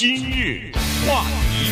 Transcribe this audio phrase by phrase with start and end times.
[0.00, 0.72] 今日
[1.06, 1.70] 话题，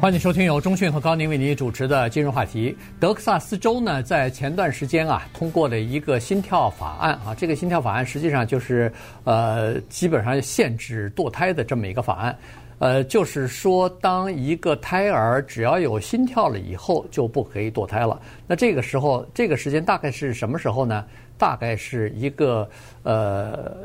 [0.00, 2.74] 欢迎收听由中讯和高宁为您主持的今日话题。
[2.98, 8.90] 德克萨斯州呢，在前段时间啊，通过了一个心跳法案啊，这个心跳法案实际上就是
[9.24, 12.34] 呃，基本上限制堕胎的这么一个法案。
[12.78, 18.18] 呃，就是说，当一个胎儿只要有心跳了以后，就不可以堕胎了。
[18.46, 21.04] 那这个时候，这个时间大概是什么时候呢？
[21.36, 22.66] 大概是一个
[23.02, 23.76] 呃。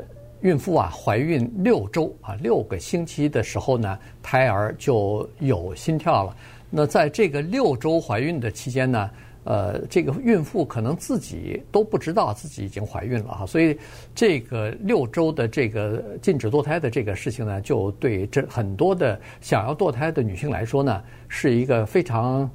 [0.42, 6.36] 孕妇啊，怀孕六周啊，六个星期的时候呢，胎儿就有心跳了。
[6.70, 9.10] 那在这个六周怀孕的期间呢，
[9.44, 13.76] 呃，这个孕妇可能自己都不知道自己已经怀孕了哈，所以
[14.14, 22.50] 这个六周的这个禁止堕胎的这个事情呢，就对这很多的想要堕胎的女性来说呢，是一个非常。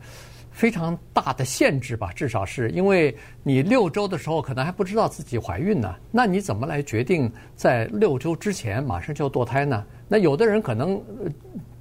[0.55, 9.85] 非常大的限制吧，至少是因为你六周的时候可能还不知道自己怀孕呢，那你怎么来决定在六周之前马上就要堕胎呢？
[10.07, 10.97] 那有的人可能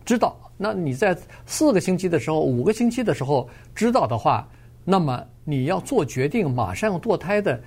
[0.04, 1.16] 知道，那你在
[1.46, 4.44] 四个星期的时候、五个星期的时候知道的话，
[4.82, 7.62] 那么你要做决定马上要堕胎的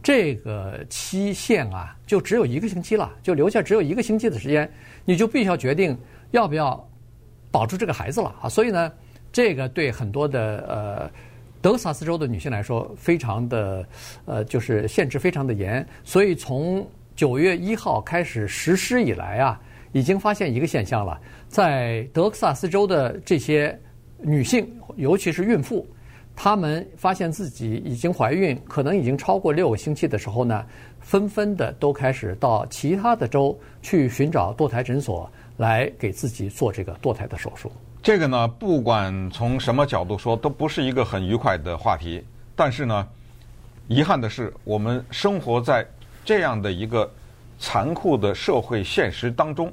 [0.00, 4.70] 这个期限啊，就只有一个星期了，就留下只有一个星期的时间，
[5.04, 5.98] 你就必须要决定
[6.30, 6.88] 要不要
[7.50, 8.92] 保住这个孩子了啊，所以呢。
[9.32, 11.10] 这个对很多的呃
[11.60, 13.86] 德克萨斯州的女性来说，非常的
[14.26, 19.60] 呃就是限制非常的严，所以从九月一号开始实施以来啊，
[19.92, 23.78] 已经发现一个现象了，在德克萨斯州的这些
[24.18, 25.86] 女性，尤其是孕妇，
[26.34, 30.64] 她们发现自己已经怀孕，可能已经超过六个星期的时候呢，
[31.00, 37.70] 纷纷的都开始到其他的州去寻找堕胎诊所，来给自己做这个堕胎的手术。
[38.02, 42.24] 这个呢，不管从什么角度说，都不是一个很愉快的话题。
[42.56, 43.08] 但是呢，
[43.86, 45.86] 遗憾的是，我们生活在
[46.24, 47.08] 这样的一个
[47.60, 49.72] 残酷的社会现实当中。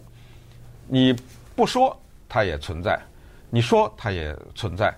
[0.88, 1.11] 你
[1.55, 2.99] 不说，它也存在；
[3.49, 4.93] 你说，它也存在。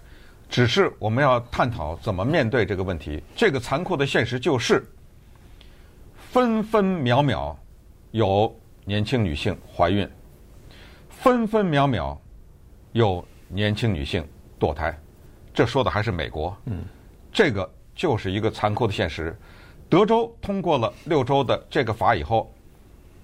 [0.50, 3.23] 只是我们要探讨怎么面对这个问题。
[3.34, 4.86] 这个残酷的现实就是，
[6.34, 7.58] 分分秒秒
[8.11, 8.54] 有
[8.84, 10.05] 年轻女性怀孕，
[11.10, 12.20] 分分秒秒。
[12.94, 14.26] 有年轻女性
[14.60, 14.98] 堕胎，
[15.54, 16.56] 这说的还是美国。
[16.66, 16.84] 嗯，
[17.32, 19.38] 这个就是一个残酷的现实。
[19.89, 22.54] 德州通过了六周的这个法以后，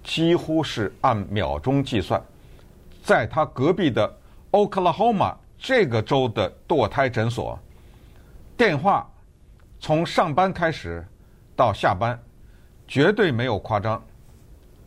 [0.04, 2.22] 几乎是按秒钟计算，
[3.02, 4.18] 在他隔壁的
[4.52, 7.58] Oklahoma 这个州的堕胎诊所，
[8.58, 9.10] 电话
[9.80, 11.06] 从上班开始
[11.56, 12.20] 到下班，
[12.88, 14.04] 绝对没有夸张，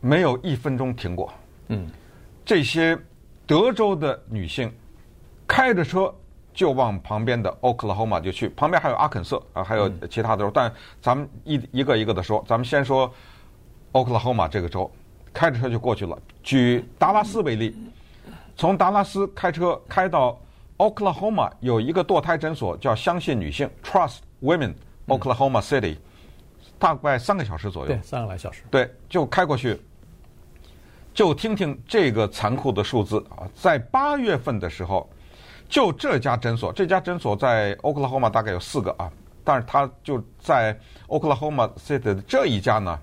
[0.01, 1.33] 没有一分钟停过。
[1.69, 1.89] 嗯，
[2.45, 2.99] 这些。
[3.47, 4.73] 德州的女性
[5.51, 6.15] 开着车
[6.55, 10.51] 就往旁边的 Oklahoma 就去，旁边还有阿肯色啊，还有其他的州。
[10.55, 10.73] 但
[11.03, 13.13] 咱们一一个一个的说，咱们先说
[13.91, 14.89] Oklahoma 这个州，
[15.33, 16.17] 开着车就过去了。
[16.45, 17.77] 举达拉斯为例，
[18.57, 20.41] 从达拉斯开车开到
[20.77, 24.75] Oklahoma 有一个堕胎诊所，叫相信女性 Trust Women
[25.09, 25.97] Oklahoma City，
[26.79, 27.89] 大概三个小时左右。
[27.89, 28.63] 对，三个来小时。
[28.71, 29.83] 对，就开过去。
[31.13, 35.11] 就听听这个残酷的数字啊，在八月份的时候，
[35.71, 39.11] 就这家诊所，这家诊所在 Oklahoma 大概有四个啊，
[39.45, 43.01] 但是它就在 Oklahoma City 的这一家呢，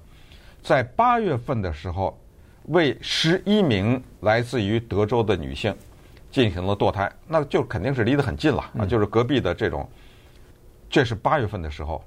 [0.62, 2.20] 在八月份的时候，
[2.66, 5.76] 为十一名来自于德州的女性
[6.30, 9.90] 进行了堕胎，那就肯定是离得很近了啊，就是隔壁的这种。
[10.90, 12.04] 这是八月份的时候，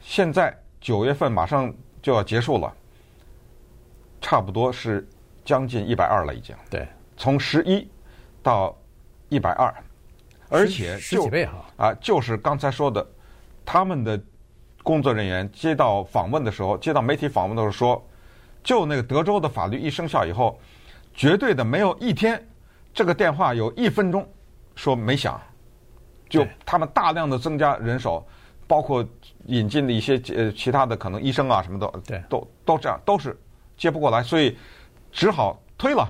[0.00, 2.72] 现在九月份马上就要结束了，
[4.20, 5.04] 差不多是。
[5.44, 6.54] 将近一百二了，已经。
[6.68, 7.88] 对，从十一
[8.42, 8.76] 到
[9.28, 9.74] 一百二，
[10.48, 11.64] 而且十几倍哈。
[11.76, 13.06] 啊，就是刚才说的，
[13.64, 14.20] 他们的
[14.82, 18.08] 工作人员接到访问的时候，接到媒体访问的时候说，
[18.62, 20.58] 就那个德州的法律一生效以后，
[21.14, 22.42] 绝对的没有一天
[22.92, 24.28] 这个电话有一分钟
[24.74, 25.40] 说没响，
[26.28, 28.26] 就他们大量的增加人手，
[28.66, 29.06] 包括
[29.46, 33.38] 引进的一些呃其他的可能医生啊什么的，对，都都这样都是
[33.76, 34.56] 接不过来，所以。
[35.10, 36.06] 只好推了，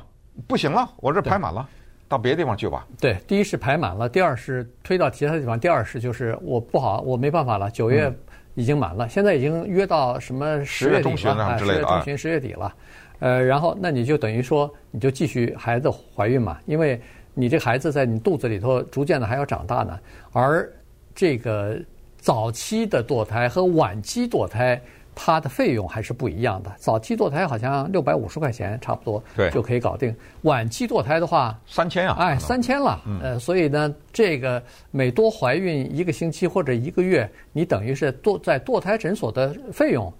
[0.48, 1.66] 不行了，我这排满了，
[2.08, 2.86] 到别的地方去吧。
[2.98, 7.70] 对，第一是排满了，第二是推到其他地方，第二是就是我不好，我没办法了。
[7.70, 8.12] 九月
[8.54, 12.74] 已经满了，嗯、现在已经约到什么十月中旬啊，十月中旬、十月底了。
[13.18, 17.00] 呃，然后那你就等于说，你就继续孩子怀孕嘛，因为
[17.34, 19.98] 你这孩子在你肚子里头逐渐的还要长大呢。
[20.32, 20.68] 而
[21.14, 21.78] 这个
[22.16, 24.80] 早期的堕胎和晚期堕胎。
[25.20, 26.72] 它的费用还是不一样的。
[26.78, 30.14] 早期堕胎好像六百五十块钱差不多，对，就可以搞定。
[30.42, 33.02] 晚期堕胎的话，三千啊，哎，三千了。
[33.04, 34.62] 嗯、呃，所以呢，这个
[34.92, 40.12] 每多怀孕一个星期或者一个月，你等于是堕在堕胎诊所的费用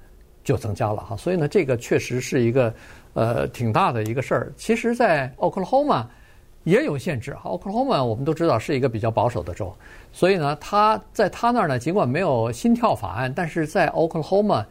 [0.42, 1.16] 就增加了哈。
[1.16, 2.74] 所以呢，这个确实是一个
[3.14, 4.52] 呃挺大的一个事儿。
[4.56, 6.04] 其实，在 Oklahoma
[6.64, 7.48] 也有限制哈。
[7.48, 9.72] Oklahoma 我们都知道是一个比较保守的州，
[10.12, 14.64] 所以呢，他在他那儿呢，尽管没有心跳法案，但是在 Oklahoma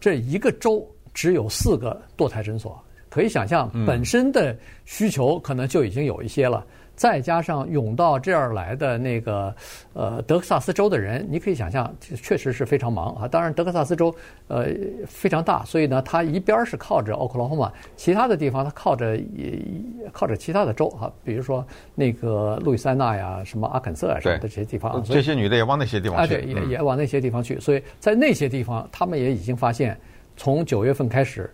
[0.00, 2.82] 这一个州只有四个堕胎诊所。
[3.08, 6.64] 可以想象，本身的需求可能就已经有一些了，
[6.94, 9.54] 再加上涌到这儿来的那个
[9.94, 13.28] 呃德克萨斯州的人，你可以想象，确实是非常忙啊。
[13.28, 14.14] 当然，德克萨斯州
[14.48, 14.66] 呃
[15.06, 19.62] 非常大，所以呢，它一边是靠着奥克拉荷马，其他的地方它靠着也
[20.12, 25.02] 靠着其他的州啊，比如说那个路易斯安那呀、什么阿肯色啊什么的这些地方。
[25.02, 27.58] 这些女的也往那些地方去，啊、对，也也往那些地方去。
[27.58, 29.98] 所以在那些地方，他们也已经发现，
[30.36, 31.50] 从九月份开始。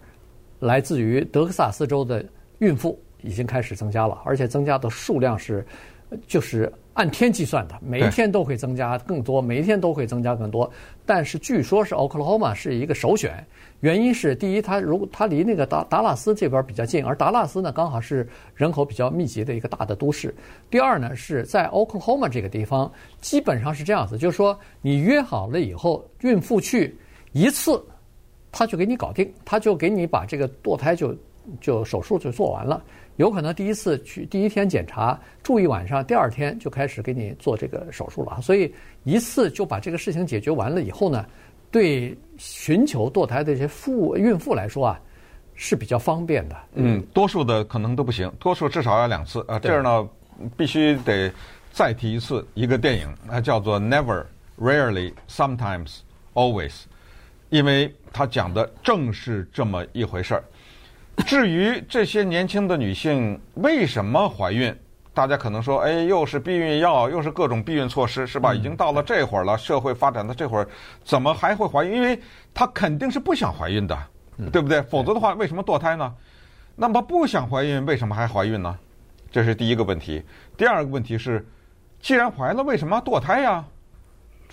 [0.61, 2.25] 来自于德克萨斯州的
[2.61, 5.67] 孕妇已经开始增加了，而且增加的数量是，
[6.27, 10.71] 就是按天计算的，每一天都会增加更多，每一天都会增加更多。
[11.05, 13.45] 但是据说是 Oklahoma 是一个首选，
[13.81, 20.35] 原因是第一，它如果它离那个达达拉斯这边比较近，而达拉斯呢刚好是人口比较密集的一个大的都市。
[20.71, 22.91] 第二呢是在 Oklahoma 这个地方，
[23.21, 26.97] 基本上是这样子，就是说你约好了以后，孕妇去
[27.33, 27.85] 一次。
[28.59, 31.15] 他就给你搞定，他就给你把这个堕胎就
[31.61, 32.83] 就手术就做完了。
[33.17, 38.41] 有可能第一次去第一天检查住一晚上，第二天就开始给你做这个手术了。
[38.43, 38.73] 所以
[39.05, 41.25] 一次就把这个事情解决完了以后呢，
[41.71, 45.01] 对寻求堕胎的这些妇孕妇来说啊
[45.55, 46.57] 是比较方便的。
[46.75, 49.45] 嗯，多数的可能都不行，多数至少要两次。
[49.49, 50.09] 啊，这儿呢
[50.57, 51.33] 必须得
[51.73, 54.25] 再提一次一个电影，啊，叫做 Never,
[54.61, 56.01] Rarely, Sometimes,
[56.35, 56.83] Always。
[57.49, 60.45] 因为他讲的正是这么一回事儿。
[61.25, 64.75] 至于这些年轻的女性为什么怀孕，
[65.15, 70.69] 大家可能说：“哎，又是避孕药，又是各种避孕措施，是吧？”已经到了这会儿了，社会发展到这会儿，
[71.03, 71.97] 怎么还会怀孕？
[71.97, 72.21] 因为
[72.53, 73.99] 她肯定是不想怀孕的，
[74.53, 74.83] 对不对？
[74.83, 76.15] 否则的话，为什么堕胎呢？
[76.77, 78.79] 那么不想怀孕，为什么还怀孕呢？
[79.33, 80.23] 这是第一个问题。
[80.57, 81.45] 第二个问题是，
[81.99, 83.65] 既然怀了，为什么要堕胎呀？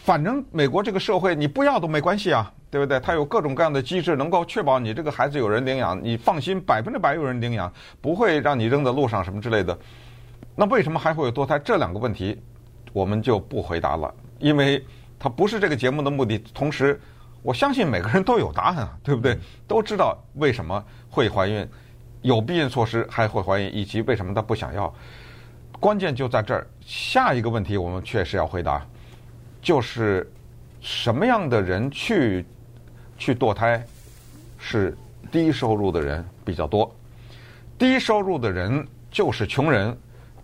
[0.04, 2.54] 反正美国这个社会，你不要都没关系啊。
[2.74, 3.00] 对不对？
[3.02, 7.72] 它有各种各样的机制，能够确保你这个孩子有人领养，你放心，百分之百有人领养，
[8.02, 9.78] 不会让你扔在路上什么之类的。
[10.56, 11.60] 那为什么还会有堕胎？
[11.60, 12.42] 这两个问题，
[12.92, 14.84] 我们就不回答了，因为
[15.20, 16.40] 它不是这个节目的目的。
[16.52, 17.00] 同时，
[17.44, 19.38] 我相信每个人都有答案啊，对不对？
[19.68, 21.70] 都知道为什么会怀孕，
[22.24, 24.92] 有避孕措施还会怀孕，以及为什么他不想要。
[25.80, 26.66] 关键就在这儿。
[26.82, 28.84] 下一个问题我们确实要回答，
[29.64, 30.32] 就是
[30.82, 32.46] 什么样的人去？
[33.16, 33.82] 去堕胎
[34.58, 34.98] 是
[35.32, 36.94] 低收入的人比较多，
[37.78, 39.96] 低收入的人就是穷人。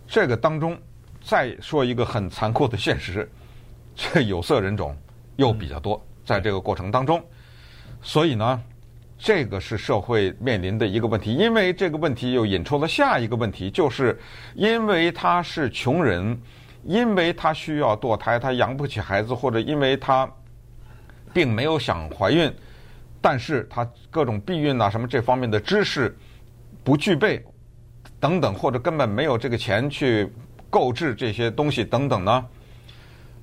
[0.06, 0.78] 这个当中，
[1.22, 3.28] 再说一个很残酷的现实，
[3.94, 4.96] 这有色人种
[5.36, 7.22] 又比较多，在这个过程当中，
[8.00, 8.62] 所以呢，
[9.18, 11.34] 这个是社会面临的一个问题。
[11.34, 14.18] 因为这个问题又引出了下一个问题，就是
[14.54, 16.40] 因为他是穷人，
[16.84, 20.28] 因为她需要堕胎，她养不起孩子，或者因为她
[21.32, 22.52] 并没有想怀孕。
[23.20, 26.16] 但是她各种避孕啊什么这方面的知识
[26.82, 27.44] 不具备，
[28.18, 30.32] 等等，或者根本没有这个钱去
[30.70, 32.46] 购置这些东西等等呢，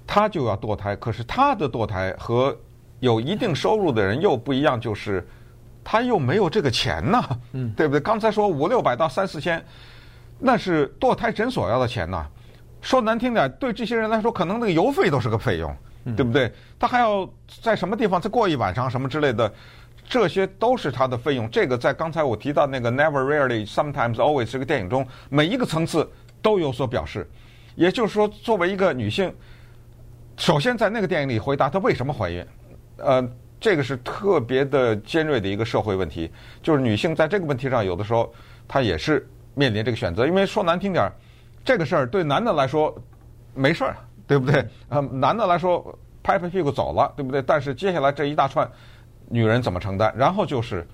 [0.07, 0.95] 她就要堕胎。
[0.95, 2.57] 可是她的堕胎和
[2.99, 5.27] 有一定收入的人又不一样，就是
[5.83, 7.99] 她又没有这个钱呐，嗯，对不对？
[7.99, 9.63] 刚才说五六百到三四千，
[10.39, 12.25] 那是堕胎诊所要的钱呐。
[12.87, 15.75] 说难听点，对这些人来说，可能那个邮费都是个费用。
[16.15, 16.49] 对不对？
[16.79, 17.29] 他还要
[17.61, 19.53] 在什么地方再过一晚上什么之类的，
[20.07, 21.51] 这些都是他的费用。
[21.51, 26.09] 这个在刚才我提到那个 Never, Rarely, Sometimes, Always 这个电影中，每一个层次
[26.41, 27.29] 都有所表示。
[27.75, 29.35] 也就是说，作为一个女性，
[30.37, 32.45] 首先在那个电影里回答她为什么怀孕，
[32.95, 33.29] 呃，
[33.59, 36.31] 这个是特别的尖锐的一个社会问题。
[36.63, 38.33] 就是女性在这个问题上，有的时候
[38.65, 40.25] 她也是面临这个选择。
[40.25, 41.11] 因为说难听点儿，
[41.67, 42.95] 这个事儿对男的来说
[43.53, 43.95] 没事儿。
[44.27, 44.67] 对不对？
[44.89, 47.41] 呃，男的来说拍拍屁股走了，对不对？
[47.41, 48.69] 但是接下来这一大串，
[49.29, 50.13] 女人怎么承担？
[50.17, 50.85] 然后就是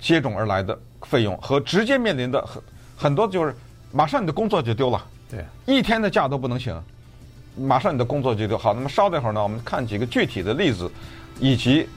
[0.00, 2.60] 接踵而来的费用和直接面临的很
[2.96, 3.54] 很多，就是
[3.92, 6.76] 马上你的工作就丢了，对，一天的假都不能请，
[7.56, 8.58] 马上你的工作就丢。
[8.58, 10.90] 好，那么稍等一会儿呢，我们看几个具体的例子，
[11.38, 11.88] 以及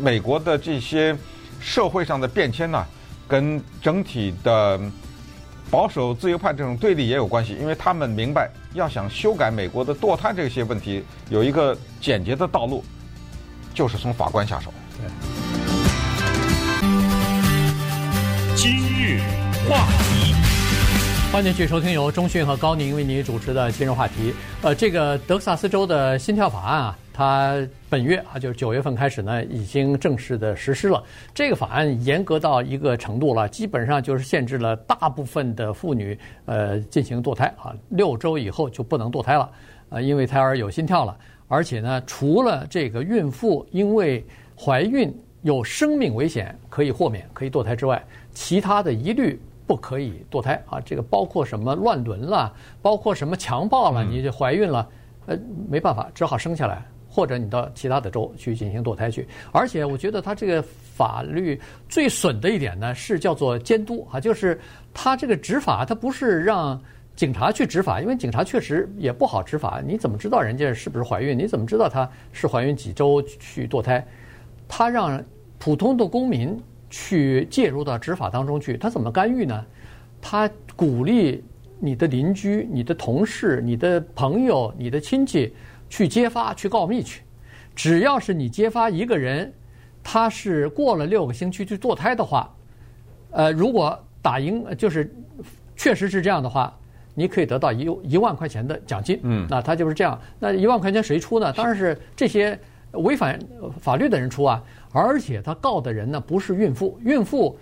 [0.00, 1.16] 美国的这些
[1.60, 2.84] 社会上的变迁呢，
[3.28, 4.80] 跟整体的。
[5.72, 12.84] 保守自由派这种对立也有关系，因为他们明白，要想修改美国的堕胎这些问题，有一个简洁的道路，
[13.72, 14.70] 就是从法官下手。
[14.98, 15.08] 对。
[18.54, 19.22] 今日
[19.66, 20.34] 话题，
[21.32, 24.34] 欢迎继续收听由中讯和高宁为您主持的今日话题。
[24.60, 27.56] 呃，这个德克萨斯州的心跳法案啊，它
[27.90, 31.02] 本月啊，就是九月份开始呢，已经正式的实施了。
[31.34, 39.50] 这个法案严格到一个程度了，基本上就是限制了大部分的妇女呃进行堕胎啊，六周以后就不能堕胎了
[39.90, 41.14] 啊，因为胎儿有心跳了。
[41.48, 44.24] 而且呢，除了这个孕妇因为
[44.58, 48.02] 怀孕有生命危险可以豁免可以堕胎之外，
[48.32, 50.80] 其他的一律不可以堕胎啊。
[50.80, 52.50] 这个包括什么乱伦了，
[52.80, 54.88] 包括什么强暴了，你就怀孕了，
[55.26, 55.36] 呃，
[55.68, 56.82] 没办法，只好生下来。
[57.14, 64.58] 或者你到其他的州去进行堕胎去，而且我觉得他这个法律最损的一点呢，是叫做监督啊，就是
[64.94, 66.80] 他这个执法，他不是让
[67.14, 71.36] 警察去执法，因为警察确实也不好执法，你怎么知道人家是不是怀孕？
[71.36, 74.02] 你怎么知道她是怀孕几周去堕胎？
[74.66, 75.22] 他让
[75.58, 79.66] 普通的公民去介入到执法当中去，他怎么干预呢？
[80.22, 81.44] 他鼓励
[81.78, 85.52] 你的邻居、你的同事、你的朋友、你的亲戚。
[85.92, 87.20] 去揭发，去告密去，
[87.74, 89.52] 只要是你揭发一个人，
[90.02, 92.50] 他是过了六个星期去堕胎的话，
[93.30, 95.14] 呃，如果打赢就是
[95.76, 96.74] 确实是这样的话，
[97.14, 99.20] 你可以得到一一万块钱的奖金。
[99.22, 100.18] 嗯，那他就是这样。
[100.38, 101.52] 那一万块钱谁出呢？
[101.52, 102.58] 当然是这些
[102.92, 103.38] 违反
[103.78, 104.64] 法律的人出啊。
[104.92, 107.58] 而且他告的人呢，不是孕妇，孕妇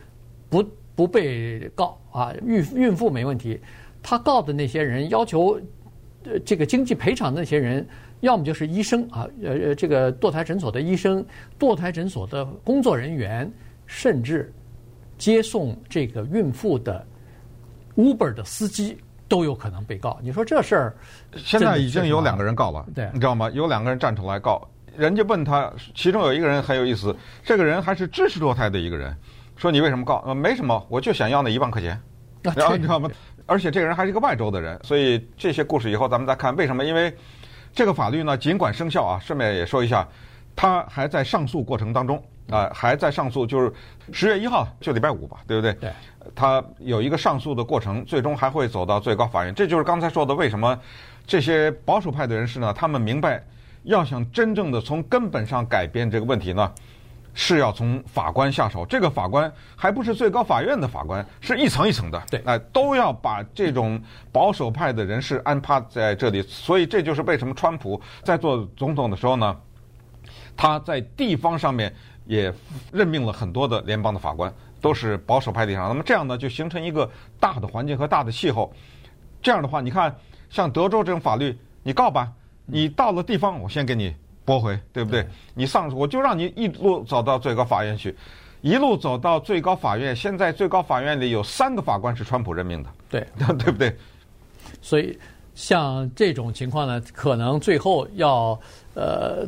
[0.49, 3.61] 不不被告啊，孕孕妇没问题。
[4.01, 5.61] 他告的那些人要求
[6.27, 7.85] 呃这个经济赔偿的那些人。
[8.21, 11.25] 要么就是医生啊，呃呃，这个堕胎诊所的医生、
[11.59, 13.51] 堕胎诊所的工作人员，
[13.87, 14.53] 甚至
[15.17, 17.05] 接送这个孕妇的
[17.97, 20.19] Uber 的司机都有可能被告。
[20.23, 20.95] 你说这事儿，
[21.37, 23.49] 现在已经有两个人告了，对，你知道吗？
[23.51, 29.17] 有两个人站出来告，人家问他，其中有一个人很有意思，这个人还是支持堕胎的一个人，
[29.57, 30.23] 说你为什么告？
[30.27, 31.99] 呃，没什么，我就想要那一万块钱。
[32.43, 33.11] 然后你知道吗？
[33.47, 36.85] 而且这个人还是一个外州的人，所以这些故事以后咱们再看为什么？
[36.85, 37.11] 因为。
[37.73, 40.07] 这个法律呢，尽管生效啊，顺便也说一下，
[40.57, 43.73] 它还在上诉过程当中啊，还在上诉，就是
[44.13, 45.73] 十月一号就礼拜五吧，对不对？
[45.75, 45.93] 对。
[46.35, 49.55] 它有一个上诉的过程，最终还会走到最高法院。
[49.55, 50.79] 这就是刚才说的，为什么
[51.27, 53.43] 这些保守派的人士呢，他们明白，
[53.85, 56.71] 要想真正的从根本上改变这个问题呢。
[57.33, 64.01] 是要从法官下手，这个法官还不是最高法院的法官，是一层一层的，对，哎，都要把这种
[64.33, 69.57] 保守派的人士安趴在这里，所以这就是为什么川普在做总统的时候呢，
[70.57, 71.95] 他在地方上面
[72.27, 72.53] 也
[72.93, 77.09] 任命了很多的联邦的法官，都是保守派的上，那么这样呢，就形成一个
[77.39, 78.73] 大的环境和大的气候。
[79.41, 80.15] 这样的话，你看，
[80.51, 82.31] 像德州这种法律，你告吧，
[82.67, 84.15] 你到了地方，我先给你。
[84.51, 85.25] 驳回，对不对？
[85.55, 88.17] 你上，我就让你一路走到最高法院去，
[88.63, 90.17] 一路走到最高法院。
[90.17, 93.95] 现在最高法院里有三个法官是川普任命的，对， 对不对？
[94.83, 95.17] 所以
[95.55, 98.59] 像这种情况呢，可能最后要
[98.95, 99.47] 呃，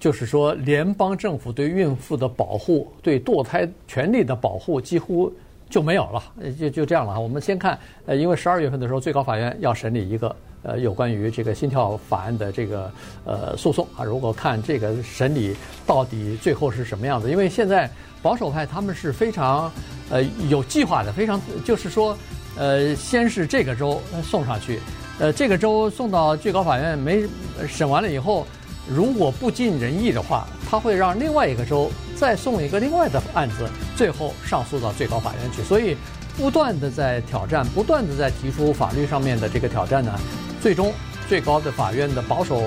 [0.00, 5.30] 就是说联邦政府对孕妇的保护、对堕胎权利的保护几乎
[5.72, 6.22] 就没有了，
[6.60, 7.18] 就就这样了。
[7.18, 7.76] 我们先看，
[8.06, 10.36] 呃，因为十二月份的时候，最高法院要审理一个。
[10.64, 12.88] 呃，有关于这个心跳法案的这个
[13.24, 17.90] 呃诉讼啊，如果看这个审理到底最后是什么样子，因为现在
[18.22, 19.68] 保守派他们是非常
[20.08, 22.16] 呃有计划的，非常就是说
[22.56, 24.78] 呃先是这个州送上去，
[25.18, 27.26] 呃这个州送到最高法院没
[27.66, 28.46] 审完了以后，
[28.88, 31.90] 如果不尽人意的话，他会让另外一个州
[32.22, 35.96] 再送一个另外的案子，最后上诉到最高法院去，所以
[36.38, 40.16] 不断的在挑战，不断的在提出法律上面的这个挑战呢。
[40.60, 40.94] 最终，
[41.28, 42.62] 最高的法院的保守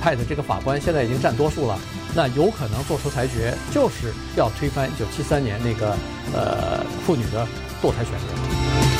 [0.00, 1.78] 派的这个法官现在已经占多数了，
[2.14, 5.94] 那有可能做出裁决，就是要推翻一九七三年那个
[6.32, 7.46] 呃妇女的
[7.82, 8.93] 堕胎权利。